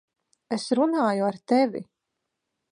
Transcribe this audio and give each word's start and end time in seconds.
Es 0.57 0.65
runāju 0.79 1.29
ar 1.29 1.39
tevi! 1.53 1.85